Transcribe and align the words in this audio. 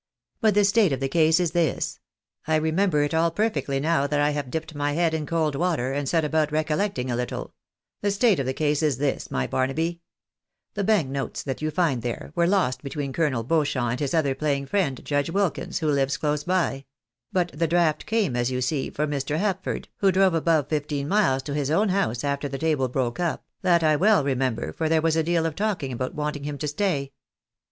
But 0.39 0.55
the 0.55 0.63
state 0.63 0.91
of 0.93 0.99
the 0.99 1.07
case 1.07 1.39
is 1.39 1.51
this— 1.51 1.99
I 2.47 2.55
remember 2.55 3.03
it 3.03 3.13
all 3.13 3.29
perfectly 3.29 3.79
now 3.79 4.07
that 4.07 4.19
I 4.19 4.31
have 4.31 4.49
dipped 4.49 4.73
my 4.73 4.93
head 4.93 5.13
in 5.13 5.27
cold 5.27 5.53
water, 5.53 5.93
and 5.93 6.09
set 6.09 6.25
about 6.25 6.51
recollecting 6.51 7.11
a 7.11 7.15
little— 7.15 7.53
the 8.01 8.09
state 8.09 8.39
of 8.39 8.47
the 8.47 8.53
case 8.55 8.81
is 8.81 8.97
this, 8.97 9.29
my 9.29 9.45
Barnaby: 9.45 10.01
the 10.73 10.83
bank 10.83 11.09
notes 11.09 11.43
that 11.43 11.61
you 11.61 11.69
find 11.69 12.01
there, 12.01 12.31
were 12.33 12.47
lost 12.47 12.81
between 12.81 13.13
Colonel 13.13 13.43
Beauchamp 13.43 13.91
and 13.91 13.99
his 13.99 14.15
other 14.15 14.33
playing 14.33 14.65
friend, 14.65 15.05
Judge 15.05 15.29
Wilkins, 15.29 15.77
who 15.81 15.91
lives 15.91 16.17
close 16.17 16.43
by; 16.43 16.85
but 17.31 17.51
the 17.53 17.67
draft 17.67 18.07
came, 18.07 18.35
as 18.35 18.49
you 18.49 18.59
see, 18.59 18.89
from 18.89 19.11
Mr. 19.11 19.37
Hapford, 19.37 19.85
who 19.97 20.11
drove 20.11 20.33
above 20.33 20.67
fifteen 20.67 21.07
miles 21.07 21.43
to 21.43 21.53
his 21.53 21.69
own 21.69 21.89
house 21.89 22.23
after 22.23 22.49
the 22.49 22.57
table 22.57 22.87
broke 22.87 23.19
up; 23.19 23.45
that 23.61 23.83
I 23.83 23.95
well 23.97 24.23
remember, 24.23 24.73
for 24.73 24.89
there 24.89 24.99
was 24.99 25.15
a 25.15 25.21
deal 25.21 25.45
of 25.45 25.53
talking 25.55 25.91
about 25.93 26.15
wanting 26.15 26.43
him 26.45 26.57
to 26.57 26.67
stay. 26.67 27.11